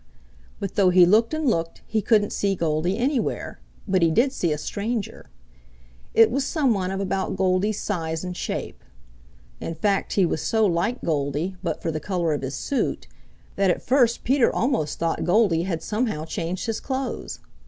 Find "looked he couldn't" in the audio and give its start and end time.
1.47-2.33